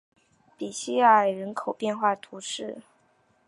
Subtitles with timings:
[0.57, 2.81] 比西埃人口变化图示